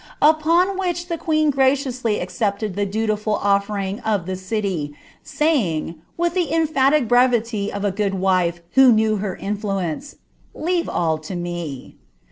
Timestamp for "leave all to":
10.59-11.35